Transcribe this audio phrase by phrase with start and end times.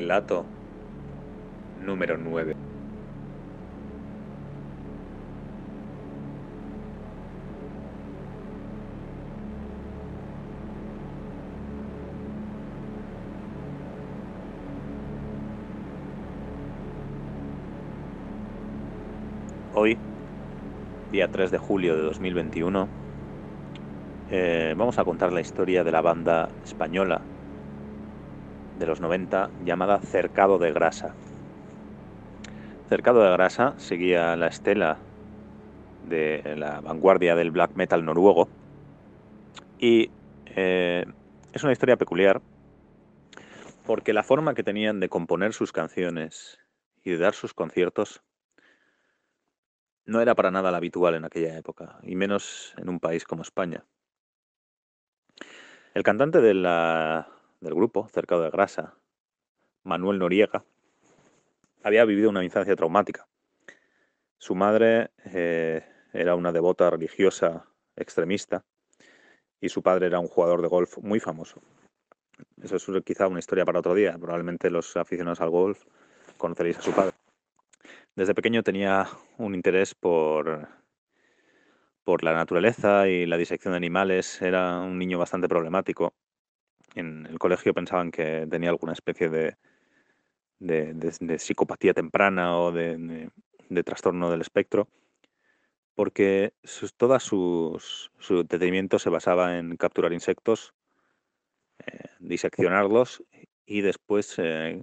[0.00, 0.46] Relato
[1.84, 2.56] número 9.
[19.74, 19.98] Hoy,
[21.12, 22.88] día 3 de julio de 2021,
[24.30, 27.20] eh, vamos a contar la historia de la banda española
[28.80, 31.14] de los 90 llamada Cercado de Grasa.
[32.88, 34.98] Cercado de Grasa seguía la estela
[36.08, 38.48] de la vanguardia del black metal noruego
[39.78, 40.10] y
[40.56, 41.04] eh,
[41.52, 42.40] es una historia peculiar
[43.86, 46.58] porque la forma que tenían de componer sus canciones
[47.04, 48.22] y de dar sus conciertos
[50.06, 53.42] no era para nada la habitual en aquella época, y menos en un país como
[53.42, 53.84] España.
[55.94, 57.28] El cantante de la
[57.60, 58.94] del grupo, Cercado de Grasa,
[59.82, 60.64] Manuel Noriega,
[61.82, 63.26] había vivido una infancia traumática.
[64.38, 67.66] Su madre eh, era una devota religiosa
[67.96, 68.64] extremista
[69.60, 71.60] y su padre era un jugador de golf muy famoso.
[72.62, 74.16] Eso es quizá una historia para otro día.
[74.18, 75.84] Probablemente los aficionados al golf
[76.38, 77.12] conoceréis a su padre.
[78.16, 80.68] Desde pequeño tenía un interés por,
[82.04, 84.40] por la naturaleza y la disección de animales.
[84.40, 86.14] Era un niño bastante problemático
[86.94, 89.56] en el colegio pensaban que tenía alguna especie de,
[90.58, 93.30] de, psicopatía temprana o de,
[93.84, 94.88] trastorno del espectro,
[95.94, 96.94] porque sus,
[98.18, 100.74] su entretenimiento se basaba en capturar insectos,
[101.86, 103.22] eh, diseccionarlos
[103.66, 104.82] y después eh,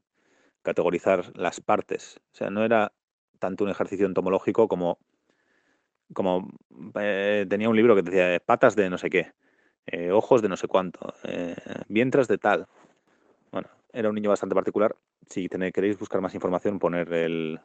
[0.62, 2.20] categorizar las partes.
[2.34, 2.94] O sea, no era
[3.40, 5.00] tanto un ejercicio entomológico como,
[6.14, 6.50] como
[7.00, 9.34] eh, tenía un libro que decía patas de no sé qué
[9.90, 11.56] eh, ojos de no sé cuánto, eh,
[11.88, 12.68] vientres de tal.
[13.52, 14.96] Bueno, era un niño bastante particular.
[15.30, 17.60] Si queréis buscar más información, poner el,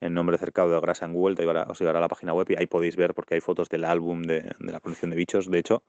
[0.00, 1.34] nombre cercado de grasa en Google,
[1.68, 4.22] os llevará a la página web y ahí podéis ver porque hay fotos del álbum
[4.22, 5.50] de, la colección de bichos.
[5.50, 5.82] De hecho,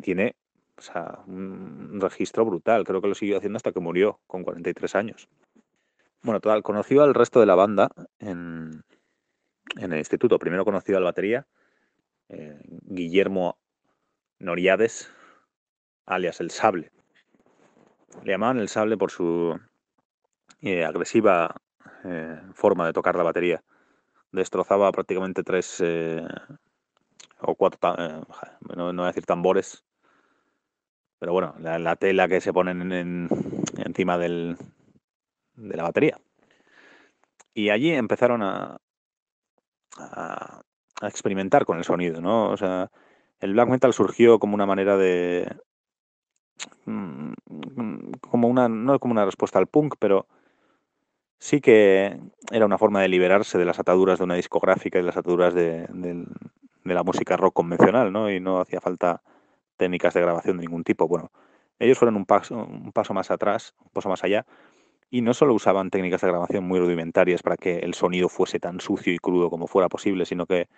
[0.00, 0.36] tiene
[1.26, 2.84] un registro brutal.
[2.84, 5.28] Creo que lo siguió haciendo hasta que murió, con 43 años.
[6.22, 8.84] Bueno, total, conoció al resto de la banda en,
[9.76, 10.38] el instituto.
[10.38, 11.46] Primero conoció al batería,
[12.28, 13.58] eh, Guillermo
[14.40, 15.12] Noriades,
[16.06, 16.90] alias el Sable.
[18.24, 19.60] Le llamaban el Sable por su
[20.62, 21.54] eh, agresiva
[22.04, 23.62] eh, forma de tocar la batería.
[24.32, 26.26] Destrozaba prácticamente tres eh,
[27.40, 27.78] o cuatro,
[28.76, 29.84] no, voy a decir tambores,
[31.18, 33.28] pero bueno, la, tela que se ponen
[33.76, 34.56] encima del,
[35.54, 36.18] de la batería.
[37.52, 38.78] Y allí empezaron a,
[39.98, 40.62] a,
[41.00, 42.50] a, experimentar con el sonido, ¿no?
[42.50, 42.90] O sea,
[43.40, 45.56] el black metal surgió como una manera de.
[46.84, 47.32] Mm,
[48.20, 48.68] como una.
[48.68, 50.26] no como una respuesta al punk, pero
[51.38, 52.20] sí que
[52.52, 55.54] era una forma de liberarse de las ataduras de una discográfica y de las ataduras
[55.54, 55.88] de,
[56.84, 58.30] la música rock convencional, ¿no?
[58.30, 59.22] Y no hacía falta
[59.76, 61.08] técnicas de grabación de ningún tipo.
[61.08, 61.30] Bueno,
[61.78, 64.44] ellos fueron un paso, un paso más atrás, un paso más allá,
[65.10, 68.80] y no solo usaban técnicas de grabación muy rudimentarias para que el sonido fuese tan
[68.80, 70.68] sucio y crudo como fuera posible, sino que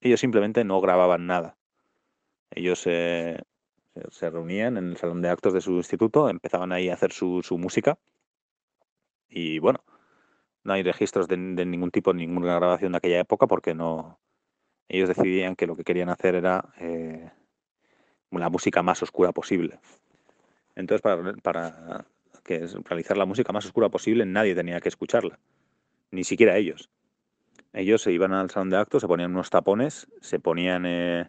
[0.00, 1.56] ellos simplemente no grababan nada.
[2.50, 3.44] Ellos se
[4.20, 7.98] reunían en el salón de actos de su instituto, empezaban ahí a hacer su, música
[9.28, 9.84] y bueno,
[10.64, 14.18] no hay registros de, ningún tipo, ninguna grabación de aquella época porque no
[14.88, 17.30] ellos decidían que lo que querían hacer era eh,
[18.30, 19.80] la música más oscura posible.
[20.76, 22.06] Entonces, para, para
[22.44, 25.38] que realizar la música más oscura posible, nadie tenía que escucharla,
[26.10, 26.90] ni siquiera ellos.
[27.72, 31.28] Ellos se iban al salón de actos, se ponían unos tapones, se ponían eh,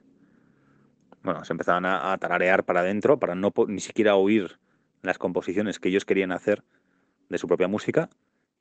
[1.27, 4.59] bueno, se empezaban a, tararear para adentro para no ni siquiera oír
[5.01, 6.63] las composiciones que ellos querían hacer
[7.27, 8.09] de su propia música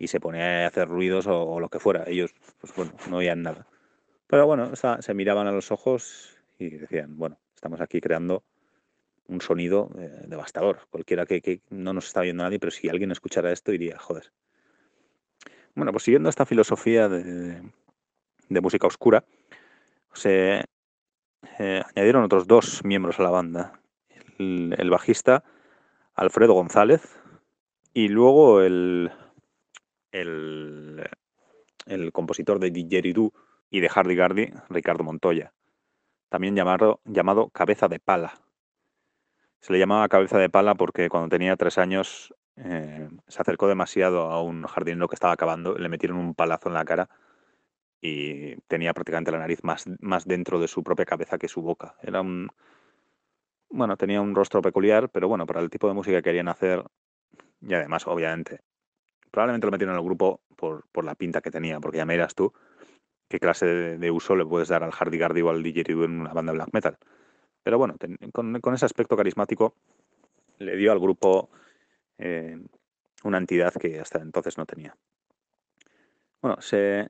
[0.00, 2.02] y se ponía a hacer ruidos o, lo que fuera.
[2.08, 3.68] Ellos, pues bueno, no oían nada.
[4.26, 8.42] Pero bueno, se miraban a los ojos y decían, bueno, estamos aquí creando
[9.28, 10.80] un sonido eh, devastador.
[10.90, 14.32] Cualquiera que, no nos está viendo nadie, pero si alguien escuchara esto diría, joder.
[15.76, 17.62] Bueno, pues siguiendo esta filosofía de,
[18.48, 19.24] de música oscura,
[20.14, 20.64] se
[21.58, 23.80] eh, añadieron otros dos miembros a la banda.
[24.38, 25.44] El, bajista
[26.14, 27.18] Alfredo González
[27.94, 29.10] y luego el,
[32.12, 33.32] compositor de Didgeridoo
[33.70, 35.52] y de Hardy Gardy, Ricardo Montoya,
[36.28, 38.34] también llamado, llamado Cabeza de Pala.
[39.60, 44.30] Se le llamaba Cabeza de Pala porque cuando tenía tres años eh, se acercó demasiado
[44.30, 47.08] a un jardinero que estaba acabando, le metieron un palazo en la cara
[48.06, 51.96] y tenía prácticamente la nariz más, más dentro de su propia cabeza que su boca.
[52.02, 52.48] Era un.
[53.68, 56.84] Bueno, tenía un rostro peculiar, pero bueno, para el tipo de música que querían hacer,
[57.60, 58.60] Y además, obviamente,
[59.30, 62.14] probablemente lo metieron en el grupo por, por la pinta que tenía, porque ya me
[62.14, 62.52] dirás tú
[63.28, 66.52] qué clase de, uso le puedes dar al Hardy o al didgeridoo en una banda
[66.52, 66.98] black metal.
[67.62, 67.96] Pero bueno,
[68.32, 69.74] con, con, ese aspecto carismático
[70.58, 71.50] le dio al grupo
[72.18, 72.56] eh,
[73.24, 74.96] una entidad que hasta entonces no tenía.
[76.40, 77.08] Bueno, se,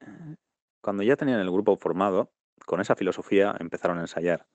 [0.86, 2.30] cuando ya tenían el grupo formado,
[2.64, 4.46] con esa filosofía empezaron a ensayar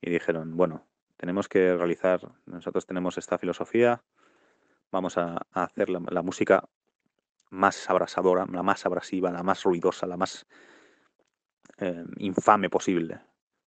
[0.00, 4.04] y dijeron, bueno, tenemos que realizar, nosotros tenemos esta filosofía,
[4.92, 6.68] vamos a, hacer la, música
[7.50, 10.46] más abrasadora, la más abrasiva, la más ruidosa, la más
[11.78, 13.18] eh, infame posible.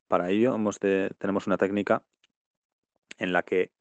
[0.07, 0.55] Para ello
[1.17, 2.03] tenemos una técnica
[3.17, 3.71] en la que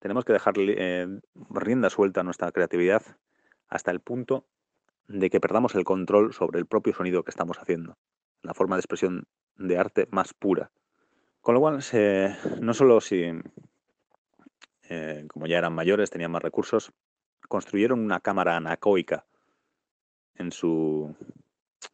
[0.00, 1.06] tenemos que dejar eh,
[1.50, 3.02] rienda suelta a nuestra creatividad
[3.68, 4.48] hasta el punto
[5.08, 7.96] de que perdamos el control sobre el propio sonido que estamos haciendo,
[8.42, 9.24] la forma de expresión
[9.56, 10.70] de arte más pura.
[11.40, 11.78] Con lo cual,
[12.60, 13.30] no solo si,
[14.88, 16.92] eh, como ya eran mayores, tenían más recursos,
[17.48, 19.24] construyeron una cámara anacoica
[20.34, 21.14] en su,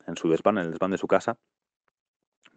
[0.06, 1.36] en su desván, en el desván de su casa.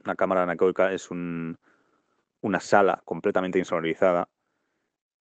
[0.05, 4.29] Una cámara anacoica es una sala completamente insonorizada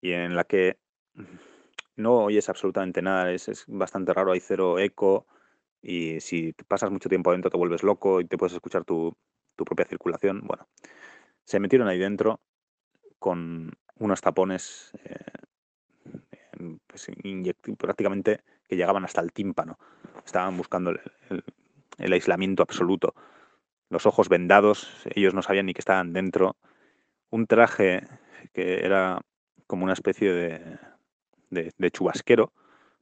[0.00, 0.78] y en la que
[1.96, 5.26] no oyes absolutamente nada, es, bastante raro, hay cero eco
[5.82, 9.17] y si pasas mucho tiempo adentro te vuelves loco y te puedes escuchar tu,
[9.56, 10.43] propia circulación.
[10.44, 10.67] Bueno,
[11.44, 12.41] se metieron ahí dentro
[13.19, 17.11] con unos tapones eh, pues,
[17.79, 19.79] prácticamente que llegaban hasta el tímpano.
[20.25, 23.14] Estaban buscando el, aislamiento absoluto.
[23.91, 26.56] Los ojos vendados, ellos no sabían ni que estaban dentro.
[27.31, 28.05] Un traje
[28.52, 29.20] que era
[29.67, 30.79] como una especie de,
[31.55, 32.53] de, chubasquero,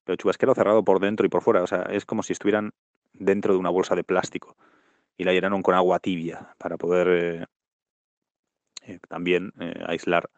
[0.05, 1.63] pero chubasquero cerrado por dentro y por fuera.
[1.63, 2.73] O sea, es como si estuvieran
[3.13, 4.57] dentro de una bolsa de plástico
[5.17, 7.47] y la llenaron con agua tibia para poder eh,
[8.83, 10.31] eh, también eh, aislar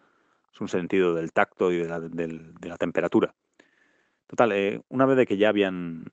[0.52, 3.34] su sentido del tacto y de la, temperatura.
[4.26, 6.06] Total, una vez de que ya habían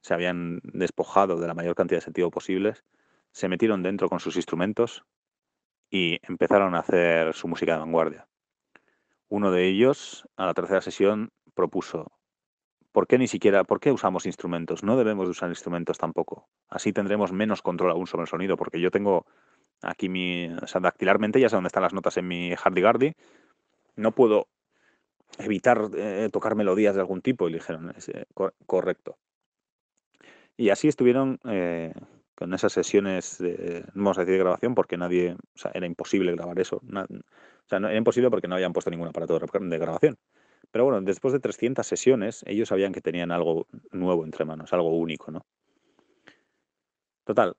[0.00, 2.84] se habían despojado de la mayor cantidad de sentido posibles,
[3.32, 5.04] se metieron dentro con sus instrumentos
[5.90, 8.27] y empezaron a hacer su música de vanguardia.
[9.28, 12.12] Uno de ellos, a la tercera sesión, propuso,
[12.92, 14.82] ¿por qué ni siquiera, por qué usamos instrumentos?
[14.82, 16.48] No debemos usar instrumentos tampoco.
[16.68, 19.26] Así tendremos menos control aún sobre el sonido, porque yo tengo
[19.82, 23.12] aquí mi, o sea, dactilarmente, ya sé dónde están las notas en mi hardy-gardy,
[23.96, 24.48] no puedo
[25.38, 28.24] evitar eh, tocar melodías de algún tipo, y le dijeron, eh,
[28.66, 29.16] correcto.
[30.56, 31.92] Y así estuvieron eh,
[32.34, 36.32] con esas sesiones, de, vamos a decir de grabación, porque nadie, o sea, era imposible
[36.32, 36.80] grabar eso.
[37.68, 40.16] O sea, no, era imposible porque no habían puesto ningún aparato de grabación.
[40.70, 44.96] Pero bueno, después de 300 sesiones, ellos sabían que tenían algo nuevo entre manos, algo
[44.96, 45.44] único, ¿no?
[47.24, 47.54] Total,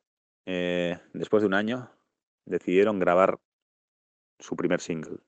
[0.48, 1.92] eh, después de un año,
[2.46, 3.38] decidieron grabar
[4.40, 5.20] su primer single.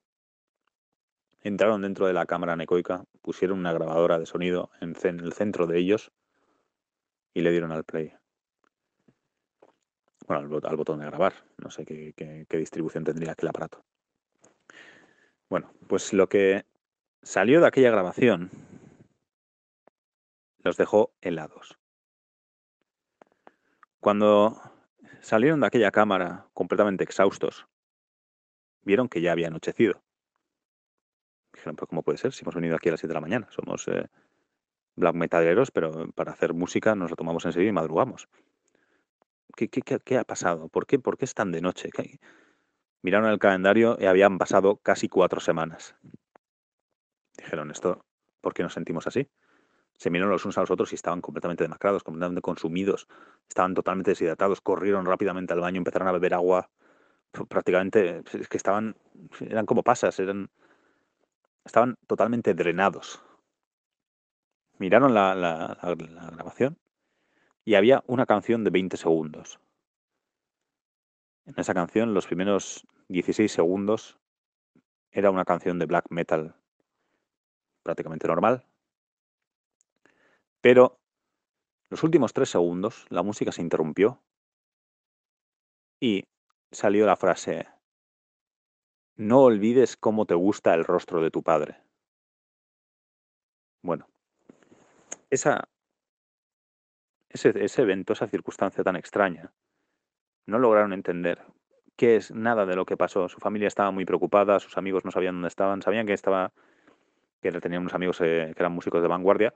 [1.41, 5.77] Entraron dentro de la cámara necoica, pusieron una grabadora de sonido en, el centro de
[5.77, 6.11] ellos
[7.35, 8.15] y le dieron al play.
[10.25, 11.35] Bueno, al, botón de grabar.
[11.59, 13.83] No sé qué distribución tendría aquel aparato.
[15.51, 16.65] Bueno, pues lo que
[17.23, 18.49] salió de aquella grabación
[20.59, 21.77] los dejó helados.
[23.99, 24.61] Cuando
[25.19, 27.67] salieron de aquella cámara completamente exhaustos,
[28.83, 30.01] vieron que ya había anochecido.
[31.51, 33.49] Dijeron, pero ¿cómo puede ser si hemos venido aquí a las 7 de la mañana?
[33.51, 34.07] Somos eh,
[34.95, 38.29] black metaleros, pero para hacer música nos lo tomamos en serio y madrugamos.
[39.57, 40.69] ¿Qué, qué, ha pasado?
[40.69, 41.89] ¿Por qué, ¿Por qué es tan de noche?
[43.01, 45.95] Miraron el calendario y habían pasado casi cuatro semanas.
[47.37, 48.05] Dijeron, esto,
[48.41, 49.27] ¿por qué nos sentimos así?
[49.97, 53.07] Se miraron los unos a los otros y estaban completamente demacrados, completamente consumidos,
[53.47, 56.69] estaban totalmente deshidratados, corrieron rápidamente al baño, empezaron a beber agua,
[57.47, 58.95] prácticamente, es que estaban,
[59.39, 60.49] eran como pasas, eran,
[61.65, 63.23] estaban totalmente drenados.
[64.77, 65.77] Miraron la,
[66.33, 66.77] grabación
[67.63, 69.59] y había una canción de 20 segundos.
[71.51, 74.17] En esa canción, los primeros 16 segundos,
[75.11, 76.55] era una canción de black metal
[77.83, 78.65] prácticamente normal.
[80.61, 80.97] Pero
[81.89, 84.21] los últimos tres segundos, la música se interrumpió
[85.99, 86.23] y
[86.71, 87.67] salió la frase,
[89.17, 91.83] no olvides cómo te gusta el rostro de tu padre.
[93.81, 94.07] Bueno,
[95.29, 95.67] esa,
[97.27, 99.51] ese, ese evento, esa circunstancia tan extraña,
[100.45, 101.43] no lograron entender
[101.95, 103.29] qué es nada de lo que pasó.
[103.29, 106.51] Su familia estaba muy preocupada, sus amigos no sabían dónde estaban, sabían que estaba
[107.41, 109.53] que tenían unos amigos eh, que eran músicos de vanguardia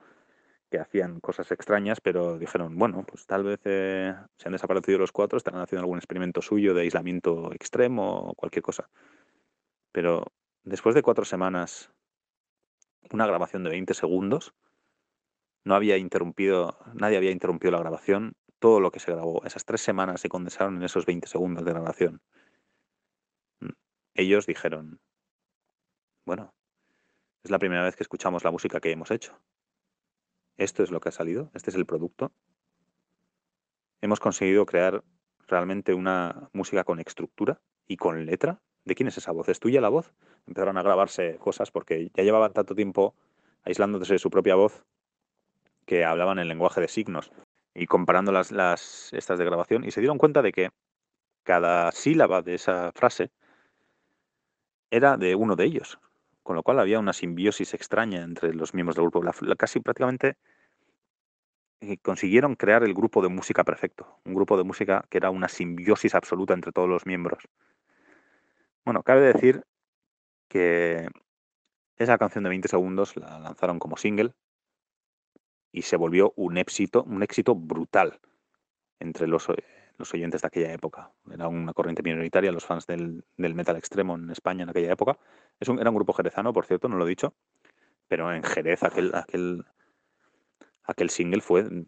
[0.72, 5.12] que hacían cosas extrañas, pero dijeron, bueno, pues tal vez eh, se han desaparecido los
[5.12, 8.89] cuatro, estarán haciendo algún experimento suyo de aislamiento extremo o cualquier cosa.
[9.92, 10.25] Pero
[10.63, 11.92] después de cuatro semanas
[13.12, 14.54] una grabación de 20 segundos.
[15.63, 18.36] No había interrumpido, nadie había interrumpido la grabación.
[18.66, 21.72] Todo lo que se grabó, esas tres semanas se condensaron en esos 20 segundos de
[21.72, 22.20] grabación.
[23.60, 23.74] Mm,
[24.16, 25.00] ellos dijeron,
[26.26, 26.52] bueno,
[27.44, 29.40] es la primera vez que escuchamos la música que hemos hecho.
[30.58, 32.32] Esto es lo que ha salido, este es el producto.
[34.02, 35.04] Hemos conseguido crear
[35.46, 38.64] realmente una música con estructura y con letra.
[38.84, 39.48] ¿De quién es esa voz?
[39.48, 40.12] ¿Es tuya la voz?
[40.48, 43.14] Empezaron a grabarse cosas porque ya llevaban tanto tiempo
[43.62, 44.88] aislándose de su propia voz
[45.86, 47.32] que hablaban en lenguaje de signos
[47.75, 50.72] y comparando las, estas de grabación y se dieron cuenta de que
[51.44, 53.29] cada sílaba de esa frase
[54.89, 56.00] era de uno de ellos,
[56.41, 59.22] con lo cual había una simbiosis extraña entre los miembros del grupo.
[59.58, 60.38] casi prácticamente
[61.82, 65.50] eh, consiguieron crear el grupo de música perfecto, un grupo de música que era una
[65.50, 67.44] simbiosis absoluta entre todos los miembros.
[68.86, 69.65] Bueno, cabe decir
[70.48, 71.10] que
[71.98, 74.34] esa canción de 20 segundos la lanzaron como single
[75.75, 78.17] y se volvió un éxito, un éxito brutal
[79.01, 79.55] entre los, eh,
[79.98, 81.12] los oyentes de aquella época.
[81.29, 85.20] Era una corriente minoritaria, los fans del, metal extremo en España en aquella época.
[85.60, 87.34] Es un, era un grupo jerezano, por cierto, no lo he dicho,
[88.08, 89.65] pero en Jerez aquel, aquel,
[90.84, 91.86] aquel single fue mm,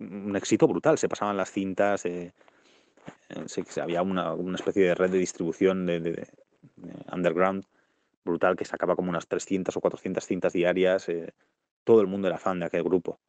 [0.00, 0.98] un éxito brutal.
[0.98, 2.34] Se pasaban las cintas, eh,
[3.30, 6.28] eh, había una, especie de red de distribución de,
[7.10, 7.64] underground
[8.26, 11.08] brutal que sacaba como unas 300 o 400 cintas diarias.
[11.84, 13.20] Todo el mundo era fan de aquel grupo.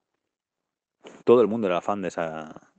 [1.25, 2.71] Todo el mundo era fan de esa,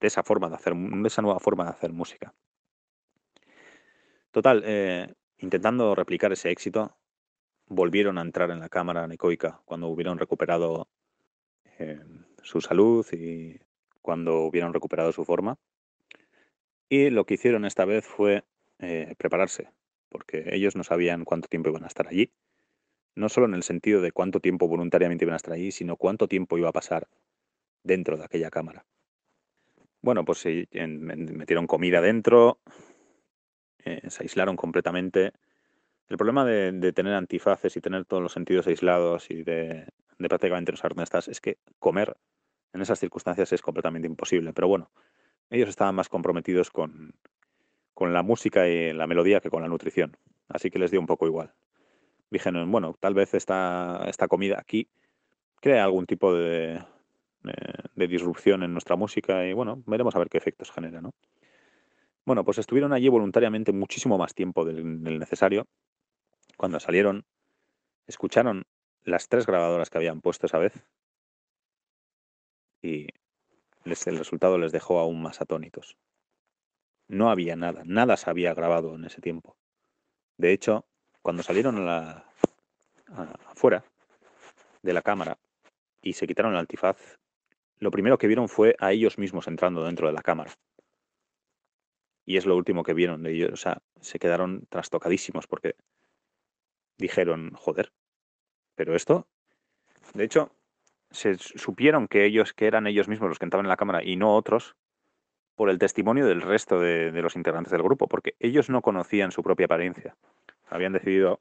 [0.00, 2.34] de esa forma de hacer, de esa nueva forma de hacer música.
[4.30, 6.96] Total, intentando replicar ese éxito,
[7.66, 10.88] volvieron a entrar en la cámara necoica cuando hubieron recuperado
[11.78, 12.00] eh,
[12.42, 13.58] su salud y
[14.02, 15.56] cuando hubieron recuperado su forma.
[16.88, 18.44] Y lo que hicieron esta vez fue
[18.80, 19.70] eh, prepararse,
[20.08, 22.32] porque ellos no sabían cuánto tiempo iban a estar allí.
[23.20, 26.26] No solo en el sentido de cuánto tiempo voluntariamente iban a estar allí, sino cuánto
[26.26, 27.06] tiempo iba a pasar
[27.84, 28.86] dentro de aquella cámara.
[30.00, 32.60] Bueno, pues metieron comida dentro,
[33.84, 35.32] eh, se aislaron completamente
[36.08, 39.86] el problema de, tener antifaces y tener todos los sentidos aislados y de,
[40.16, 42.16] prácticamente no saber dónde estás es que comer
[42.72, 44.54] en esas circunstancias es completamente imposible.
[44.54, 44.90] Pero bueno,
[45.50, 47.12] ellos estaban más comprometidos con,
[48.00, 50.16] la música y la melodía que con la nutrición.
[50.48, 51.52] Así que les dio un poco igual.
[52.30, 54.88] Dijeron, bueno, tal vez esta, esta comida aquí
[55.60, 56.80] crea algún tipo de,
[57.42, 61.12] de, disrupción en nuestra música y bueno, veremos a ver qué efectos genera, ¿no?
[62.24, 65.66] Bueno, pues estuvieron allí voluntariamente muchísimo más tiempo del necesario
[66.56, 67.24] cuando salieron,
[68.06, 68.64] escucharon
[69.02, 70.84] las tres grabadoras que habían puesto esa vez
[72.82, 73.06] y
[73.84, 75.96] el resultado les dejó aún más atónitos.
[77.08, 79.56] No había nada, nada se había grabado en ese tiempo.
[80.36, 80.86] De hecho,
[81.22, 82.24] cuando salieron a
[83.46, 83.84] afuera
[84.82, 85.38] de la cámara
[86.02, 87.18] y se quitaron el antifaz,
[87.78, 90.52] lo primero que vieron fue a ellos mismos entrando dentro de la cámara.
[92.24, 93.52] Y es lo último que vieron de ellos.
[93.52, 95.74] O sea, se quedaron trastocadísimos porque
[96.96, 97.92] dijeron, joder,
[98.74, 99.26] pero esto,
[100.14, 100.52] de hecho,
[101.10, 104.16] se supieron que ellos, que eran ellos mismos los que entraban en la cámara y
[104.16, 104.76] no otros,
[105.54, 109.42] por el testimonio del resto de, los integrantes del grupo, porque ellos no conocían su
[109.42, 110.16] propia apariencia.
[110.70, 111.40] Habían decidido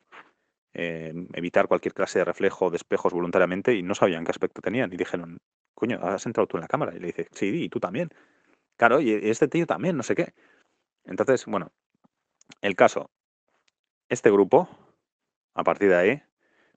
[0.73, 4.91] eh, evitar cualquier clase de reflejo de espejos voluntariamente y no sabían qué aspecto tenían.
[4.91, 5.39] Y dijeron,
[5.73, 6.95] coño, has entrado tú en la cámara.
[6.95, 8.09] Y le dice, sí, y tú también.
[8.77, 10.33] Claro, y este tío también, no sé qué.
[11.05, 11.71] Entonces, bueno,
[12.61, 13.09] el caso,
[14.09, 14.69] este grupo,
[15.53, 16.23] a partir de ahí,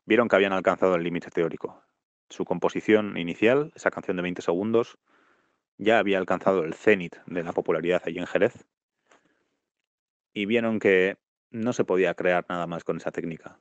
[0.05, 1.83] vieron que habían alcanzado el límite teórico.
[2.29, 4.99] Su composición inicial, esa canción de 20 segundos,
[5.79, 8.67] ya había alcanzado el cenit de la popularidad allí en Jerez.
[10.33, 11.19] Y vieron que
[11.53, 13.59] no se podía crear nada más con esa técnica.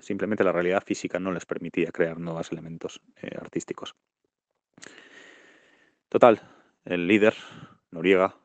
[0.00, 3.94] simplemente la realidad física no les permitía crear nuevos elementos eh, artísticos.
[6.08, 6.42] Total,
[6.84, 7.34] el líder,
[7.90, 8.36] Noriega,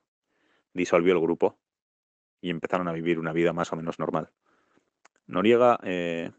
[0.74, 1.58] disolvió el grupo
[2.40, 4.30] y empezaron a vivir una vida más o menos normal.
[5.26, 6.32] Noriega eh,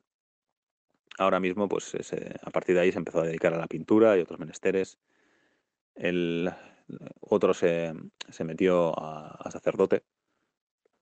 [1.19, 1.95] ahora mismo, pues
[2.43, 4.99] a partir de ahí se empezó a dedicar a la pintura y otros menesteres.
[5.95, 6.51] El,
[7.21, 7.95] otro se,
[8.41, 10.05] metió a, sacerdote,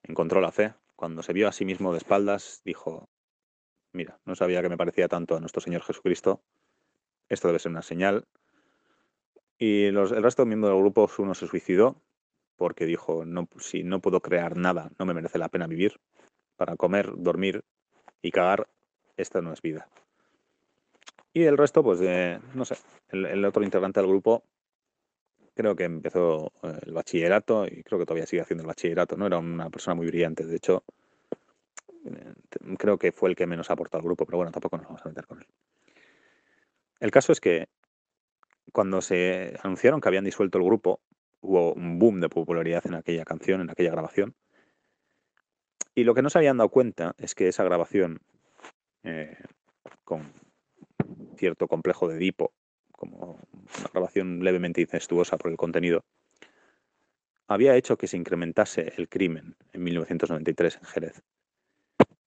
[0.02, 0.74] encontró la fe.
[0.96, 3.08] Cuando se vio a sí mismo de espaldas, dijo,
[3.92, 6.42] mira, no sabía que me parecía tanto a nuestro Señor Jesucristo,
[7.28, 8.26] esto debe ser una señal.
[9.58, 12.00] Y el resto de miembros del grupo, uno se suicidó
[12.56, 16.00] porque dijo, no, si no puedo crear nada, no me merece la pena vivir.
[16.56, 17.64] Para comer, dormir
[18.22, 18.68] y cagar,
[19.16, 19.88] esta no es vida.
[21.34, 22.00] Y el resto, pues,
[22.54, 22.76] no sé,
[23.10, 24.42] el, otro integrante del grupo
[25.56, 29.26] creo que empezó eh, el bachillerato y creo que todavía sigue haciendo el bachillerato, ¿no?
[29.26, 30.84] Era una persona muy brillante, de hecho,
[32.04, 32.34] eh,
[32.78, 35.08] creo que fue el que menos aportó al grupo, pero bueno, tampoco nos vamos a
[35.08, 35.46] meter con él.
[37.00, 37.68] El caso es que
[38.72, 41.00] cuando se anunciaron que habían disuelto el grupo,
[41.40, 44.34] hubo un boom de popularidad en aquella canción, en aquella grabación.
[45.94, 48.20] Y lo que no se habían dado cuenta es que esa grabación,
[49.04, 49.38] eh,
[50.04, 50.32] con
[51.36, 52.52] cierto complejo de Edipo,
[52.96, 56.04] como una grabación levemente incestuosa por el contenido,
[57.48, 61.22] había hecho que se incrementase el crimen en 1993 en Jerez.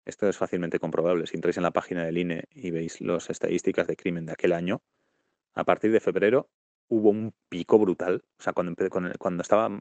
[0.06, 1.28] Esto es fácilmente comprobable.
[1.28, 4.54] Si entráis en la página del INE y veis las estadísticas de crimen de aquel
[4.54, 4.82] año,
[5.54, 6.50] a partir de febrero
[6.88, 8.24] hubo un pico brutal.
[8.40, 8.74] O sea, cuando,
[9.20, 9.80] cuando, estaba,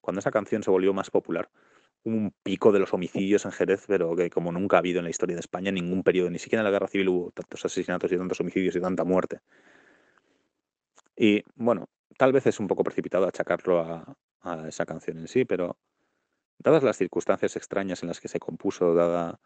[0.00, 1.50] cuando esa canción se volvió más popular,
[2.04, 5.04] hubo un pico de los homicidios en Jerez, pero que como nunca ha habido en
[5.04, 7.64] la historia de España, en ningún periodo, ni siquiera en la guerra civil hubo tantos
[7.64, 9.40] asesinatos y tantos homicidios y tanta muerte.
[11.16, 14.16] Y bueno, tal vez es un poco precipitado achacarlo a,
[14.68, 15.78] esa canción en sí, pero
[16.58, 19.40] dadas las circunstancias extrañas en las que se compuso, dada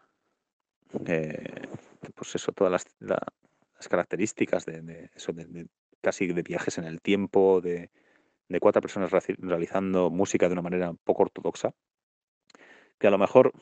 [1.05, 1.67] eh,
[2.15, 5.67] pues eso, todas las, características de, eso, de,
[6.01, 7.89] casi de viajes en el tiempo, de,
[8.59, 11.71] cuatro personas realizando música de una manera poco ortodoxa,
[12.97, 13.53] que a lo mejor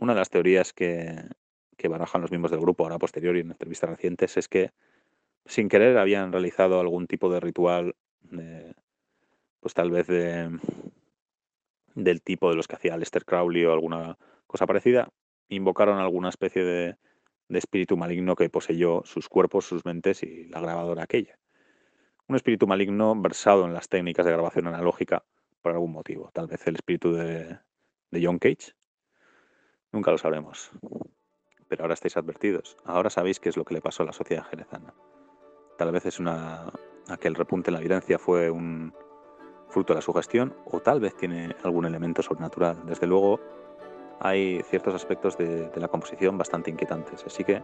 [0.00, 1.22] una de las teorías que,
[1.76, 4.72] que barajan los miembros del grupo ahora posterior y en entrevistas recientes es que
[5.46, 7.96] sin querer habían realizado algún tipo de ritual,
[9.60, 10.58] pues tal vez de,
[11.94, 15.08] del tipo de los que hacía Lester Crowley o alguna cosa parecida,
[15.48, 16.96] invocaron alguna especie de,
[17.50, 21.38] de espíritu maligno que poseyó sus cuerpos, sus mentes y la grabadora aquella.
[22.28, 25.24] Un espíritu maligno versado en las técnicas de grabación analógica
[25.60, 26.30] por algún motivo.
[26.32, 27.58] Tal vez el espíritu de,
[28.12, 28.72] John Cage.
[29.92, 30.70] Nunca lo sabremos.
[31.68, 32.76] Pero ahora estáis advertidos.
[32.84, 34.94] Ahora sabéis qué es lo que le pasó a la sociedad jerezana.
[35.80, 36.70] Tal vez es una.
[37.08, 38.92] aquel repunte en la evidencia fue un
[39.70, 42.84] fruto de la sugestión, o tal vez tiene algún elemento sobrenatural.
[42.84, 43.40] Desde luego,
[44.20, 47.24] hay ciertos aspectos de, la composición bastante inquietantes.
[47.24, 47.62] Así que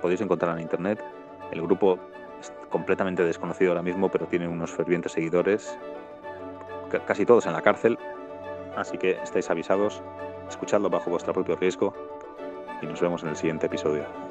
[0.00, 1.04] podéis encontrar en internet.
[1.52, 1.98] El grupo
[2.40, 5.78] es completamente desconocido ahora mismo, pero tiene unos fervientes seguidores,
[7.06, 7.98] casi todos en la cárcel.
[8.76, 10.02] Así que estáis avisados,
[10.48, 11.92] escuchadlo bajo vuestro propio riesgo
[12.80, 14.27] y nos vemos en el siguiente episodio.